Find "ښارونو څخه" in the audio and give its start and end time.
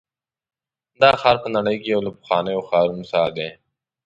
2.69-3.29